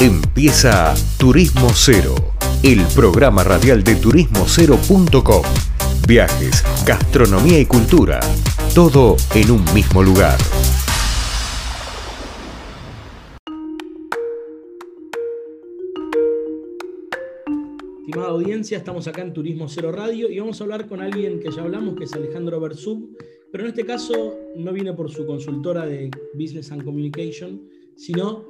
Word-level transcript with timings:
Empieza 0.00 0.94
Turismo 1.18 1.68
Cero, 1.74 2.14
el 2.62 2.80
programa 2.94 3.44
radial 3.44 3.84
de 3.84 3.96
turismocero.com. 3.96 5.42
Viajes, 6.08 6.64
gastronomía 6.86 7.60
y 7.60 7.66
cultura, 7.66 8.18
todo 8.74 9.16
en 9.34 9.50
un 9.50 9.62
mismo 9.74 10.02
lugar. 10.02 10.38
Estimada 17.98 18.30
audiencia, 18.30 18.78
estamos 18.78 19.06
acá 19.06 19.20
en 19.20 19.34
Turismo 19.34 19.68
Cero 19.68 19.92
Radio 19.92 20.30
y 20.30 20.38
vamos 20.38 20.58
a 20.62 20.64
hablar 20.64 20.88
con 20.88 21.02
alguien 21.02 21.40
que 21.40 21.50
ya 21.50 21.60
hablamos, 21.60 21.94
que 21.96 22.04
es 22.04 22.12
Alejandro 22.14 22.58
Bersub, 22.58 23.18
pero 23.52 23.64
en 23.64 23.68
este 23.68 23.84
caso 23.84 24.38
no 24.56 24.72
viene 24.72 24.94
por 24.94 25.10
su 25.10 25.26
consultora 25.26 25.84
de 25.84 26.10
Business 26.32 26.72
and 26.72 26.84
Communication, 26.84 27.68
sino 27.96 28.49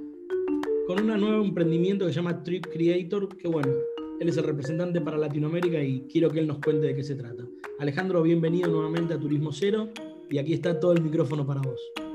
con 0.91 1.09
un 1.09 1.21
nuevo 1.21 1.45
emprendimiento 1.45 2.05
que 2.05 2.13
se 2.13 2.17
llama 2.17 2.43
Trip 2.43 2.67
Creator, 2.67 3.37
que 3.37 3.47
bueno, 3.47 3.73
él 4.19 4.29
es 4.29 4.37
el 4.37 4.43
representante 4.43 5.01
para 5.01 5.17
Latinoamérica 5.19 5.81
y 5.81 6.01
quiero 6.11 6.29
que 6.33 6.41
él 6.41 6.49
nos 6.49 6.59
cuente 6.59 6.89
de 6.89 6.97
qué 6.97 7.05
se 7.05 7.15
trata. 7.15 7.45
Alejandro, 7.79 8.25
bienvenido 8.25 8.69
nuevamente 8.69 9.15
a 9.15 9.21
Turismo 9.21 9.53
Cero 9.53 9.89
y 10.29 10.39
aquí 10.39 10.53
está 10.53 10.81
todo 10.81 10.91
el 10.91 11.01
micrófono 11.01 11.47
para 11.47 11.61
vos. 11.61 12.10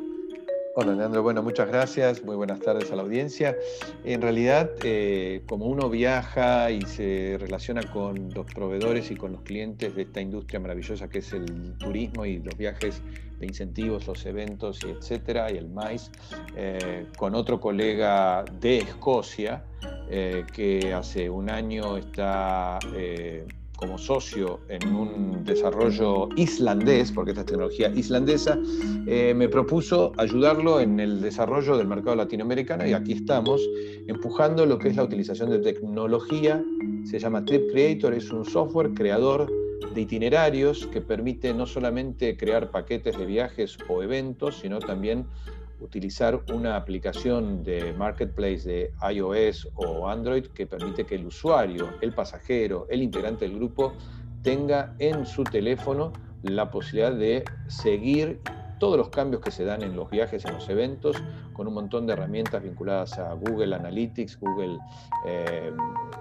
Hola 0.78 0.94
Leandro, 0.94 1.24
bueno, 1.24 1.42
muchas 1.42 1.70
gracias, 1.70 2.22
muy 2.26 2.36
buenas 2.36 2.60
tardes 2.60 2.92
a 2.92 2.98
la 2.98 3.04
audiencia. 3.04 3.56
En 4.04 4.22
realidad, 4.22 4.70
eh, 4.84 5.42
como 5.48 5.68
uno 5.68 5.90
viaja 5.90 6.70
y 6.70 6.82
se 6.82 7.38
relaciona 7.40 7.82
con 7.94 8.34
los 8.34 8.46
proveedores 8.48 9.10
y 9.10 9.16
con 9.16 9.32
los 9.32 9.44
clientes 9.44 9.96
de 9.96 10.02
esta 10.02 10.20
industria 10.20 10.60
maravillosa 10.60 11.08
que 11.08 11.20
es 11.20 11.32
el 11.32 11.78
turismo 11.78 12.26
y 12.26 12.40
los 12.40 12.58
viajes 12.58 13.02
de 13.40 13.46
incentivos, 13.46 14.06
los 14.06 14.26
eventos 14.26 14.84
y 14.84 14.90
etcétera, 14.90 15.50
y 15.50 15.56
el 15.56 15.70
MAIS, 15.70 16.12
eh, 16.58 17.06
con 17.18 17.36
otro 17.36 17.62
colega 17.62 18.44
de 18.60 18.80
Escocia, 18.80 19.64
eh, 20.10 20.44
que 20.54 20.94
hace 20.94 21.30
un 21.30 21.50
año 21.50 21.96
está 21.96 22.80
como 23.76 23.98
socio 23.98 24.60
en 24.70 24.96
un 24.96 25.44
desarrollo 25.44 26.30
islandés, 26.36 27.12
porque 27.12 27.32
esta 27.32 27.42
es 27.42 27.48
tecnología 27.48 27.90
islandesa, 27.90 28.58
eh, 29.06 29.34
me 29.36 29.50
propuso 29.50 30.14
ayudarlo 30.18 30.80
en 30.80 31.00
el 31.00 31.22
desarrollo 31.22 31.78
del 31.78 31.88
mercado 31.88 32.16
latinoamericano 32.16 32.86
y 32.86 32.94
aquí 32.94 33.14
estamos 33.14 33.62
empujando 34.08 34.66
lo 34.66 34.78
que 34.80 34.90
es 34.90 34.96
la 34.96 35.04
utilización 35.04 35.50
de 35.50 35.60
tecnología. 35.60 36.64
Se 37.04 37.20
llama 37.20 37.44
Trip 37.46 37.72
Creator, 37.72 38.14
es 38.14 38.32
un 38.32 38.46
software 38.46 38.94
creador 38.94 39.52
de 39.94 40.02
itinerarios 40.02 40.88
que 40.88 41.02
permite 41.02 41.54
no 41.54 41.66
solamente 41.66 42.38
crear 42.38 42.72
paquetes 42.72 43.18
de 43.18 43.26
viajes 43.26 43.78
o 43.88 44.04
eventos, 44.04 44.58
sino 44.60 44.80
también 44.80 45.26
utilizar 45.80 46.42
una 46.54 46.76
aplicación 46.76 47.64
de 47.64 47.94
marketplace 47.94 48.68
de 48.68 48.92
iOS 49.12 49.70
o 49.76 50.08
Android 50.08 50.46
que 50.48 50.66
permite 50.68 51.06
que 51.06 51.16
el 51.16 51.26
usuario, 51.26 51.90
el 52.02 52.14
pasajero, 52.14 52.88
el 52.90 53.02
integrante 53.02 53.46
del 53.46 53.56
grupo 53.56 53.94
tenga 54.42 54.96
en 55.00 55.26
su 55.26 55.44
teléfono 55.44 56.14
la 56.44 56.70
posibilidad 56.70 57.14
de 57.14 57.44
seguir 57.68 58.40
todos 58.80 58.98
los 58.98 59.10
cambios 59.10 59.42
que 59.42 59.52
se 59.52 59.64
dan 59.64 59.82
en 59.84 59.96
los 59.96 60.10
viajes, 60.10 60.46
en 60.46 60.54
los 60.54 60.70
eventos, 60.70 61.18
con 61.54 61.68
un 61.68 61.74
montón 61.74 62.06
de 62.06 62.14
herramientas 62.14 62.62
vinculadas 62.62 63.18
a 63.18 63.34
Google 63.34 63.74
Analytics, 63.76 64.40
Google 64.40 64.78
eh, 65.26 65.72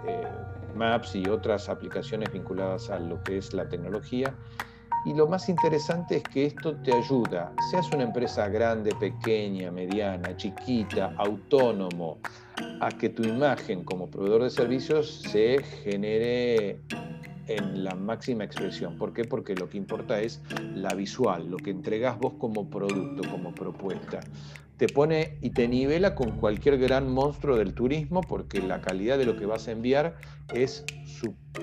eh, 0.07 0.29
Maps 0.75 1.15
y 1.17 1.29
otras 1.29 1.69
aplicaciones 1.69 2.33
vinculadas 2.33 2.91
a 2.91 2.99
lo 2.99 3.23
que 3.23 3.39
es 3.39 3.53
la 3.53 3.69
tecnología 3.69 4.35
y 5.05 5.13
lo 5.13 5.27
más 5.27 5.49
interesante 5.49 6.17
es 6.17 6.23
que 6.23 6.47
esto 6.47 6.77
te 6.77 6.93
ayuda, 6.93 7.53
seas 7.71 7.91
una 7.93 8.05
empresa 8.05 8.49
grande, 8.49 8.95
pequeña, 8.95 9.71
mediana, 9.71 10.37
chiquita, 10.37 11.15
autónomo, 11.19 12.19
a 12.81 12.89
que 12.89 13.11
tu 13.11 13.23
imagen 13.23 13.85
como 13.85 14.09
proveedor 14.09 14.45
de 14.45 14.51
servicios 14.51 15.23
se 15.31 15.63
genere 15.63 16.81
en 17.47 17.85
la 17.85 17.95
máxima 17.95 18.45
expresión. 18.45 18.97
¿Por 18.97 19.13
qué? 19.13 19.25
Porque 19.25 19.55
lo 19.55 19.69
que 19.69 19.77
importa 19.77 20.21
es 20.21 20.41
la 20.75 20.95
visual, 20.95 21.51
lo 21.51 21.59
que 21.59 21.71
entregas 21.71 22.19
vos 22.19 22.35
como 22.39 22.71
producto, 22.71 23.29
como 23.31 23.55
propuesta. 23.55 24.21
Te 24.79 24.89
pone 24.89 25.39
y 25.41 25.51
te 25.51 25.69
nivela 25.69 26.15
con 26.15 26.33
cualquier 26.33 26.79
gran 26.79 27.13
monstruo 27.13 27.57
del 27.57 27.75
turismo 27.75 28.23
porque 28.23 28.61
la 28.61 28.81
calidad 28.81 29.19
de 29.19 29.27
lo 29.27 29.37
que 29.37 29.47
vas 29.47 29.69
a 29.69 29.73
enviar 29.73 30.17
es 30.53 30.85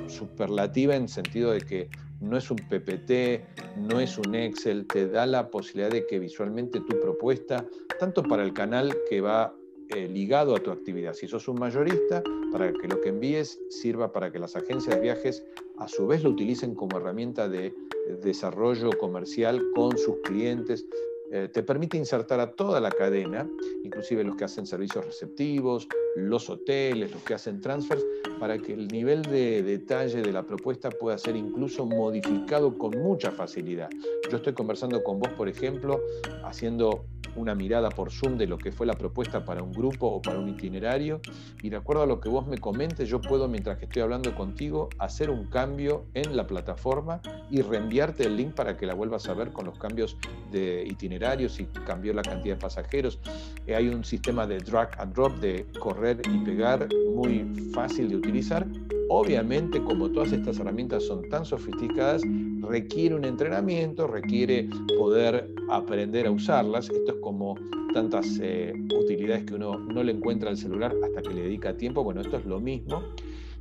superlativa 0.08 0.96
en 0.96 1.10
sentido 1.10 1.52
de 1.52 1.62
que 1.62 1.90
no 2.22 2.38
es 2.38 2.50
un 2.50 2.58
PPT, 2.58 3.78
no 3.78 4.00
es 4.00 4.18
un 4.18 4.36
Excel, 4.36 4.86
te 4.86 5.08
da 5.08 5.26
la 5.26 5.50
posibilidad 5.50 5.90
de 5.90 6.06
que 6.06 6.20
visualmente 6.20 6.80
tu 6.80 7.00
propuesta, 7.00 7.66
tanto 8.00 8.24
para 8.24 8.44
el 8.44 8.54
canal 8.54 8.96
que 9.09 9.22
va 9.22 9.54
eh, 9.90 10.08
ligado 10.08 10.56
a 10.56 10.59
tu 10.59 10.72
actividad, 10.72 11.14
si 11.14 11.28
sos 11.28 11.48
un 11.48 11.59
mayorista, 11.59 12.24
para 12.52 12.72
que 12.72 12.88
lo 12.88 13.02
que 13.02 13.09
envíes 13.09 13.59
sirva 13.70 14.12
para 14.12 14.32
que 14.32 14.40
las 14.40 14.56
agencias 14.56 14.96
de 14.96 15.02
viajes 15.02 15.44
a 15.78 15.88
su 15.88 16.08
vez 16.08 16.24
lo 16.24 16.30
utilicen 16.30 16.76
como 16.76 16.98
herramienta 16.98 17.50
de 17.50 17.74
desarrollo 18.22 18.92
comercial 18.98 19.62
con 19.76 19.98
sus 19.98 20.18
clientes, 20.24 20.86
eh, 21.34 21.47
te 21.47 21.64
permite 21.64 21.97
insertar 21.97 22.40
a 22.40 22.52
toda 22.52 22.81
la 22.81 22.92
cadena, 22.92 23.47
inclusive 23.84 24.24
los 24.24 24.36
que 24.36 24.44
hacen 24.44 24.66
servicios 24.66 25.06
receptivos, 25.06 25.88
los 26.16 26.50
hoteles, 26.50 27.12
los 27.12 27.24
que 27.24 27.34
hacen 27.34 27.62
transfers, 27.62 28.03
para 28.40 28.58
que 28.58 28.74
el 28.74 28.88
nivel 28.88 29.22
de 29.22 29.64
detalle 29.64 30.22
de 30.22 30.31
la 30.31 30.44
propuesta 30.44 30.90
pueda 30.90 31.18
ser 31.18 31.36
incluso 31.36 31.86
modificado 31.86 32.78
con 32.78 32.91
mucha 33.02 33.31
facilidad. 33.31 33.90
Yo 34.30 34.38
estoy 34.38 34.53
conversando 34.53 35.03
con 35.03 35.20
vos, 35.20 35.30
por 35.30 35.47
ejemplo, 35.47 36.02
haciendo 36.44 37.06
una 37.36 37.56
mirada 37.56 37.90
por 37.90 38.12
Zoom 38.12 38.38
de 38.38 38.47
lo 38.47 38.58
que 38.58 38.72
fue 38.72 38.86
la 38.86 38.94
propuesta 38.94 39.46
para 39.46 39.64
un 39.64 39.72
grupo 39.72 40.08
o 40.08 40.22
para 40.22 40.40
un 40.40 40.50
itinerario 40.50 41.22
y 41.62 41.69
de 41.69 41.78
acuerdo 41.78 42.03
a 42.03 42.06
lo 42.06 42.19
que 42.19 42.30
vos 42.30 42.47
me 42.47 42.58
comentes, 42.58 43.09
yo 43.09 43.22
puedo, 43.22 43.47
mientras 43.47 43.78
que 43.78 43.86
estoy 43.86 44.02
hablando 44.02 44.34
contigo, 44.36 44.90
hacer 44.97 45.30
un 45.30 45.46
cambio 45.46 46.06
en 46.14 46.36
la 46.36 46.47
plataforma 46.47 47.22
y 47.50 47.62
reenviarte 47.62 48.24
el 48.24 48.38
link 48.38 48.53
para 48.53 48.78
que 48.78 48.86
la 48.86 48.94
vuelvas 48.94 49.28
a 49.28 49.34
ver 49.34 49.52
con 49.52 49.66
los 49.66 49.78
cambios 49.78 50.18
de 50.52 50.84
itinerarios 50.88 51.59
y 51.59 51.66
cambió 51.66 52.14
la 52.14 52.22
cantidad 52.22 52.56
de 52.56 52.62
pasajeros. 52.62 53.20
Eh, 53.68 53.75
hay 53.75 53.88
un 53.88 54.03
sistema 54.03 54.47
de 54.47 54.58
drag 54.59 55.00
and 55.00 55.14
drop, 55.14 55.40
de 55.40 55.66
correr 55.80 56.22
y 56.31 56.38
pegar, 56.40 56.88
muy 57.16 57.72
fácil 57.74 58.09
de 58.09 58.16
utilizar. 58.16 58.66
Obviamente, 59.14 59.84
como 59.84 60.10
todas 60.10 60.32
estas 60.32 60.58
herramientas 60.60 61.04
son 61.04 61.28
tan 61.28 61.44
sofisticadas, 61.44 62.22
requiere 62.62 63.14
un 63.14 63.26
entrenamiento, 63.26 64.08
requiere 64.08 64.70
poder 64.98 65.54
aprender 65.70 66.28
a 66.28 66.32
usarlas. 66.32 66.90
Esto 66.90 67.16
es 67.16 67.18
como 67.20 67.58
tantas 67.94 68.40
eh, 68.42 68.74
utilidades 68.98 69.44
que 69.44 69.56
uno 69.56 69.78
no 69.78 70.02
le 70.02 70.14
encuentra 70.14 70.50
al 70.50 70.56
celular 70.56 70.96
hasta 71.04 71.22
que 71.24 71.34
le 71.34 71.42
dedica 71.42 71.76
tiempo. 71.76 72.06
Bueno, 72.06 72.22
esto 72.22 72.38
es 72.38 72.46
lo 72.46 72.62
mismo. 72.62 73.04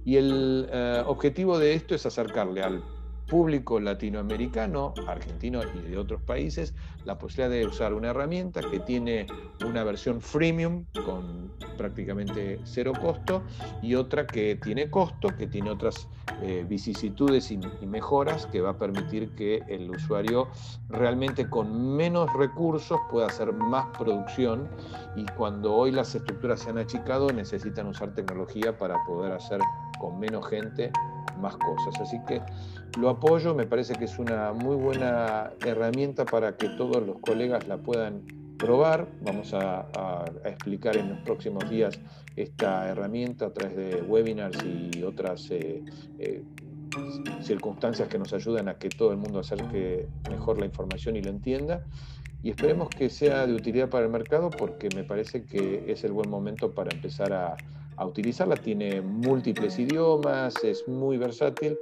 Y 0.04 0.18
el 0.18 0.68
eh, 0.72 1.02
objetivo 1.04 1.58
de 1.58 1.74
esto 1.74 1.96
es 1.96 2.06
acercarle 2.06 2.62
al 2.62 2.84
público 3.30 3.78
latinoamericano, 3.78 4.92
argentino 5.06 5.60
y 5.62 5.88
de 5.88 5.96
otros 5.96 6.20
países, 6.20 6.74
la 7.04 7.16
posibilidad 7.16 7.50
de 7.50 7.64
usar 7.64 7.94
una 7.94 8.08
herramienta 8.08 8.60
que 8.60 8.80
tiene 8.80 9.26
una 9.64 9.84
versión 9.84 10.20
freemium 10.20 10.84
con 11.06 11.52
prácticamente 11.78 12.60
cero 12.64 12.92
costo 13.00 13.44
y 13.80 13.94
otra 13.94 14.26
que 14.26 14.56
tiene 14.56 14.90
costo, 14.90 15.28
que 15.28 15.46
tiene 15.46 15.70
otras 15.70 16.08
eh, 16.42 16.64
vicisitudes 16.68 17.50
y, 17.50 17.60
mejoras 17.86 18.46
que 18.46 18.60
va 18.60 18.70
a 18.70 18.78
permitir 18.78 19.34
que 19.34 19.62
el 19.68 19.90
usuario 19.90 20.48
realmente 20.88 21.48
con 21.48 21.96
menos 21.96 22.32
recursos 22.34 22.98
pueda 23.10 23.26
hacer 23.26 23.52
más 23.52 23.86
producción 23.96 24.68
y 25.16 25.24
cuando 25.36 25.74
hoy 25.74 25.90
las 25.90 26.14
estructuras 26.14 26.60
se 26.60 26.70
han 26.70 26.78
achicado 26.78 27.30
necesitan 27.32 27.86
usar 27.86 28.14
tecnología 28.14 28.76
para 28.76 28.96
poder 29.06 29.32
hacer 29.32 29.60
con 30.00 30.18
menos 30.18 30.46
gente 30.48 30.90
más 31.40 31.56
cosas. 31.56 32.00
Así 32.00 32.18
que 32.26 32.42
lo 32.98 33.08
apoyo, 33.08 33.54
me 33.54 33.66
parece 33.66 33.94
que 33.94 34.04
es 34.04 34.18
una 34.18 34.52
muy 34.52 34.76
buena 34.76 35.52
herramienta 35.64 36.24
para 36.24 36.56
que 36.56 36.68
todos 36.70 37.06
los 37.06 37.18
colegas 37.20 37.68
la 37.68 37.78
puedan 37.78 38.22
probar. 38.58 39.06
Vamos 39.22 39.54
a, 39.54 39.86
explicar 40.44 40.96
en 40.96 41.10
los 41.10 41.18
próximos 41.20 41.68
días 41.70 41.98
esta 42.36 42.88
herramienta 42.88 43.46
a 43.46 43.52
través 43.52 43.76
de 43.76 44.02
webinars 44.02 44.58
y 44.64 45.02
otras 45.02 45.50
eh, 45.50 45.82
eh, 46.18 46.42
circunstancias 47.42 48.08
que 48.08 48.18
nos 48.18 48.32
ayudan 48.32 48.68
a 48.68 48.74
que 48.74 48.88
todo 48.88 49.12
el 49.12 49.18
mundo 49.18 49.40
acerque 49.40 50.06
mejor 50.30 50.58
la 50.58 50.66
información 50.66 51.16
y 51.16 51.22
lo 51.22 51.30
entienda. 51.30 51.84
Y 52.42 52.50
esperemos 52.50 52.88
que 52.88 53.10
sea 53.10 53.46
de 53.46 53.54
utilidad 53.54 53.90
para 53.90 54.06
el 54.06 54.10
mercado 54.10 54.48
porque 54.48 54.88
me 54.94 55.04
parece 55.04 55.44
que 55.44 55.84
es 55.88 56.04
el 56.04 56.12
buen 56.12 56.30
momento 56.30 56.72
para 56.72 56.90
empezar 56.94 57.34
a, 57.34 57.56
a 58.00 58.06
utilizarla. 58.06 58.56
Tiene 58.56 59.02
múltiples 59.02 59.78
idiomas, 59.78 60.64
es 60.64 60.88
muy 60.88 61.18
versátil 61.18 61.76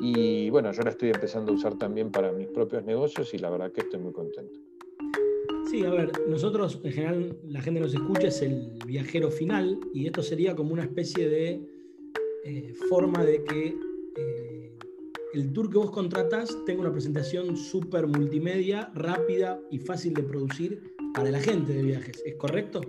y 0.00 0.48
bueno, 0.50 0.70
yo 0.72 0.82
la 0.82 0.90
estoy 0.90 1.10
empezando 1.10 1.52
a 1.52 1.56
usar 1.56 1.76
también 1.76 2.10
para 2.12 2.30
mis 2.30 2.46
propios 2.46 2.84
negocios 2.84 3.34
y 3.34 3.38
la 3.38 3.50
verdad 3.50 3.72
que 3.72 3.80
estoy 3.80 3.98
muy 3.98 4.12
contento. 4.12 4.60
Sí, 5.68 5.84
a 5.84 5.90
ver, 5.90 6.12
nosotros 6.28 6.80
en 6.84 6.92
general 6.92 7.38
la 7.48 7.60
gente 7.60 7.80
nos 7.80 7.92
escucha 7.92 8.28
es 8.28 8.40
el 8.40 8.72
viajero 8.86 9.30
final 9.30 9.78
y 9.92 10.06
esto 10.06 10.22
sería 10.22 10.54
como 10.54 10.72
una 10.72 10.84
especie 10.84 11.28
de 11.28 11.60
eh, 12.44 12.72
forma 12.88 13.24
de 13.24 13.42
que 13.42 13.74
eh, 14.16 14.78
el 15.34 15.52
tour 15.52 15.68
que 15.70 15.78
vos 15.78 15.90
contratas 15.90 16.56
tenga 16.66 16.82
una 16.82 16.92
presentación 16.92 17.56
súper 17.56 18.06
multimedia, 18.06 18.90
rápida 18.94 19.60
y 19.70 19.78
fácil 19.78 20.14
de 20.14 20.22
producir 20.22 20.94
para 21.14 21.30
la 21.30 21.40
gente 21.40 21.72
de 21.72 21.82
viajes. 21.82 22.22
¿Es 22.24 22.36
correcto? 22.36 22.80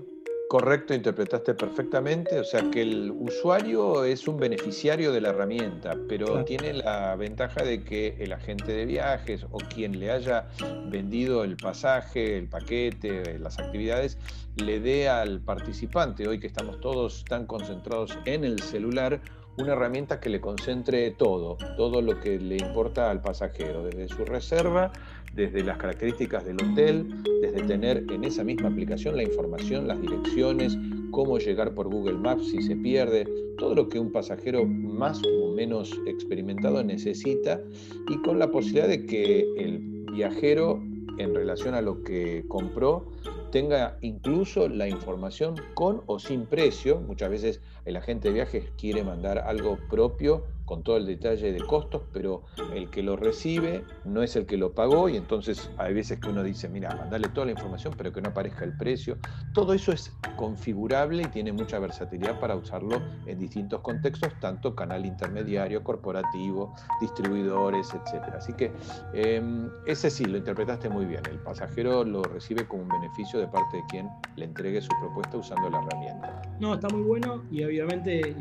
Correcto, 0.49 0.95
interpretaste 0.95 1.53
perfectamente. 1.53 2.39
O 2.39 2.43
sea 2.43 2.71
que 2.71 2.81
el 2.81 3.11
usuario 3.11 4.03
es 4.03 4.27
un 4.27 4.37
beneficiario 4.37 5.11
de 5.11 5.21
la 5.21 5.29
herramienta, 5.29 5.95
pero 6.07 6.43
tiene 6.43 6.73
la 6.73 7.15
ventaja 7.15 7.63
de 7.63 7.83
que 7.83 8.15
el 8.17 8.33
agente 8.33 8.71
de 8.71 8.87
viajes 8.87 9.45
o 9.51 9.59
quien 9.59 9.99
le 9.99 10.09
haya 10.09 10.47
vendido 10.87 11.43
el 11.43 11.55
pasaje, 11.55 12.35
el 12.35 12.47
paquete, 12.47 13.37
las 13.37 13.59
actividades, 13.59 14.17
le 14.55 14.79
dé 14.79 15.07
al 15.07 15.39
participante, 15.39 16.27
hoy 16.27 16.39
que 16.39 16.47
estamos 16.47 16.81
todos 16.81 17.23
tan 17.25 17.45
concentrados 17.45 18.17
en 18.25 18.43
el 18.43 18.59
celular, 18.59 19.21
una 19.59 19.73
herramienta 19.73 20.19
que 20.19 20.29
le 20.29 20.39
concentre 20.39 21.11
todo, 21.11 21.57
todo 21.75 22.01
lo 22.01 22.19
que 22.19 22.39
le 22.39 22.57
importa 22.57 23.11
al 23.11 23.21
pasajero, 23.21 23.83
desde 23.83 24.07
su 24.07 24.25
reserva, 24.25 24.91
desde 25.33 25.63
las 25.63 25.77
características 25.77 26.45
del 26.45 26.55
hotel, 26.55 27.23
desde 27.41 27.63
tener 27.63 28.05
en 28.09 28.23
esa 28.23 28.43
misma 28.43 28.69
aplicación 28.69 29.15
la 29.17 29.23
información, 29.23 29.87
las 29.87 30.01
direcciones, 30.01 30.77
cómo 31.11 31.37
llegar 31.37 31.73
por 31.73 31.89
Google 31.89 32.17
Maps 32.17 32.49
si 32.49 32.61
se 32.61 32.75
pierde, 32.75 33.27
todo 33.57 33.75
lo 33.75 33.89
que 33.89 33.99
un 33.99 34.11
pasajero 34.11 34.65
más 34.65 35.21
o 35.25 35.51
menos 35.51 35.91
experimentado 36.07 36.83
necesita 36.83 37.61
y 38.07 38.17
con 38.21 38.39
la 38.39 38.49
posibilidad 38.51 38.87
de 38.87 39.05
que 39.05 39.45
el 39.57 40.05
viajero 40.13 40.81
en 41.17 41.35
relación 41.35 41.75
a 41.75 41.81
lo 41.81 42.01
que 42.03 42.45
compró 42.47 43.05
tenga 43.51 43.97
incluso 44.01 44.69
la 44.69 44.87
información 44.87 45.55
con 45.73 46.03
o 46.05 46.19
sin 46.19 46.45
precio. 46.45 46.99
Muchas 46.99 47.29
veces 47.29 47.61
el 47.85 47.97
agente 47.97 48.29
de 48.29 48.35
viajes 48.35 48.71
quiere 48.77 49.03
mandar 49.03 49.39
algo 49.39 49.77
propio 49.89 50.45
con 50.69 50.83
todo 50.83 50.97
el 50.97 51.07
detalle 51.07 51.51
de 51.51 51.61
costos, 51.61 52.03
pero 52.13 52.43
el 52.75 52.91
que 52.91 53.01
lo 53.01 53.15
recibe 53.15 53.83
no 54.05 54.21
es 54.21 54.35
el 54.35 54.45
que 54.45 54.55
lo 54.55 54.73
pagó 54.73 55.09
y 55.09 55.17
entonces 55.17 55.71
hay 55.79 55.95
veces 55.95 56.19
que 56.19 56.29
uno 56.29 56.43
dice, 56.43 56.69
mira, 56.69 56.93
mandale 56.95 57.27
toda 57.29 57.47
la 57.47 57.53
información 57.53 57.95
pero 57.97 58.13
que 58.13 58.21
no 58.21 58.29
aparezca 58.29 58.65
el 58.65 58.77
precio. 58.77 59.17
Todo 59.55 59.73
eso 59.73 59.91
es 59.91 60.13
configurable 60.35 61.23
y 61.23 61.25
tiene 61.29 61.51
mucha 61.51 61.79
versatilidad 61.79 62.39
para 62.39 62.55
usarlo 62.55 63.01
en 63.25 63.39
distintos 63.39 63.81
contextos, 63.81 64.31
tanto 64.39 64.75
canal 64.75 65.07
intermediario, 65.07 65.83
corporativo, 65.83 66.75
distribuidores, 67.01 67.91
etc. 67.91 68.35
Así 68.37 68.53
que 68.53 68.71
em, 69.15 69.71
ese 69.87 70.11
sí, 70.11 70.25
lo 70.25 70.37
interpretaste 70.37 70.87
muy 70.87 71.05
bien. 71.05 71.23
El 71.31 71.39
pasajero 71.39 72.03
lo 72.03 72.21
recibe 72.21 72.67
como 72.67 72.83
un 72.83 72.89
beneficio 72.89 73.39
de 73.39 73.47
parte 73.47 73.77
de 73.77 73.83
quien 73.89 74.07
le 74.35 74.45
entregue 74.45 74.81
su 74.81 74.91
propuesta 75.01 75.35
usando 75.35 75.67
la 75.67 75.79
herramienta. 75.79 76.43
No, 76.59 76.75
está 76.75 76.89
muy 76.89 77.01
bueno 77.01 77.41
y 77.49 77.63
obviamente 77.63 78.35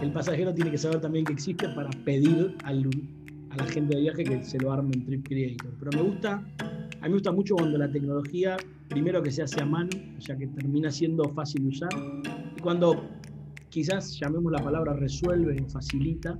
el 0.00 0.12
pasajero 0.12 0.54
tiene 0.54 0.70
que 0.70 0.78
saber 0.78 1.00
también 1.00 1.24
que 1.24 1.32
existe 1.32 1.68
para 1.70 1.90
pedir 2.04 2.56
al, 2.64 2.88
a 3.50 3.56
la 3.56 3.64
gente 3.64 3.94
de 3.94 4.02
viaje 4.02 4.24
que 4.24 4.44
se 4.44 4.58
lo 4.58 4.72
arme 4.72 4.94
en 4.94 5.04
Trip 5.04 5.26
Creator. 5.26 5.74
Pero 5.78 5.90
me 5.92 6.10
gusta, 6.10 6.34
a 6.60 7.04
mí 7.04 7.08
me 7.08 7.14
gusta 7.14 7.32
mucho 7.32 7.54
cuando 7.54 7.78
la 7.78 7.90
tecnología, 7.90 8.56
primero 8.88 9.22
que 9.22 9.30
se 9.30 9.42
hace 9.42 9.60
a 9.60 9.66
mano, 9.66 9.90
o 10.18 10.20
sea 10.20 10.36
que 10.36 10.46
termina 10.46 10.90
siendo 10.90 11.28
fácil 11.30 11.62
de 11.62 11.68
usar, 11.68 11.90
y 12.56 12.60
cuando 12.60 13.08
quizás 13.68 14.18
llamemos 14.18 14.52
la 14.52 14.62
palabra 14.62 14.94
resuelve 14.94 15.60
o 15.62 15.68
facilita 15.68 16.38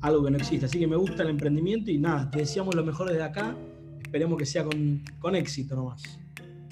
algo 0.00 0.24
que 0.24 0.30
no 0.30 0.36
existe. 0.36 0.66
Así 0.66 0.78
que 0.78 0.86
me 0.86 0.96
gusta 0.96 1.22
el 1.22 1.30
emprendimiento 1.30 1.90
y 1.90 1.98
nada, 1.98 2.30
te 2.30 2.38
deseamos 2.38 2.74
lo 2.74 2.84
mejor 2.84 3.08
desde 3.08 3.22
acá, 3.22 3.56
esperemos 4.02 4.38
que 4.38 4.46
sea 4.46 4.64
con, 4.64 5.02
con 5.18 5.34
éxito 5.34 5.74
nomás. 5.76 6.23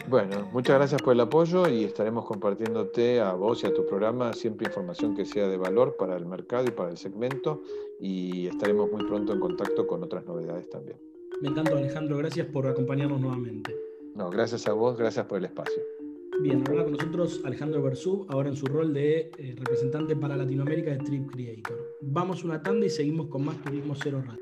Bueno, 0.09 0.49
muchas 0.53 0.77
gracias 0.77 1.01
por 1.01 1.15
el 1.15 1.21
apoyo 1.21 1.69
y 1.69 1.85
estaremos 1.85 2.25
compartiéndote 2.25 3.21
a 3.21 3.33
vos 3.35 3.63
y 3.63 3.67
a 3.67 3.73
tu 3.73 3.87
programa 3.87 4.33
siempre 4.33 4.67
información 4.67 5.15
que 5.15 5.25
sea 5.25 5.49
de 5.49 5.57
valor 5.57 5.97
para 5.97 6.17
el 6.17 6.27
mercado 6.27 6.65
y 6.67 6.71
para 6.71 6.91
el 6.91 6.97
segmento 6.97 7.63
y 8.01 8.49
estaremos 8.49 8.91
muy 8.91 9.05
pronto 9.05 9.33
en 9.33 9.41
contacto 9.41 9.87
con 9.87 10.03
otras 10.03 10.27
novedades 10.27 10.69
también. 10.69 10.99
Me 11.41 11.49
encanta 11.49 11.73
Alejandro, 11.73 12.19
gracias 12.19 12.47
por 12.49 12.67
acompañarnos 12.67 13.21
nuevamente. 13.21 13.75
No, 14.15 14.29
gracias 14.29 14.67
a 14.67 14.73
vos, 14.73 14.99
gracias 14.99 15.27
por 15.27 15.39
el 15.39 15.47
espacio. 15.47 15.83
Bien, 16.41 16.65
ahora 16.69 16.85
con 16.85 16.93
nosotros 16.95 17.41
Alejandro 17.45 17.83
Bersú, 17.83 18.27
ahora 18.29 18.49
en 18.49 18.57
su 18.57 18.67
rol 18.67 18.93
de 18.93 19.31
eh, 19.39 19.55
representante 19.57 20.17
para 20.17 20.37
Latinoamérica 20.37 20.91
de 20.91 20.99
Trip 20.99 21.31
Creator. 21.31 21.79
Vamos 22.01 22.43
una 22.43 22.63
tanda 22.63 22.87
y 22.87 22.91
seguimos 22.91 23.29
con 23.29 23.45
más 23.45 23.57
Turismo 23.63 23.95
Cero 23.95 24.23
Radio. 24.27 24.42